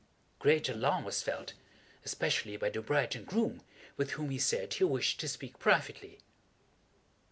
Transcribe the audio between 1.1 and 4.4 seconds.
felt, especially by the bride and groom, with whom he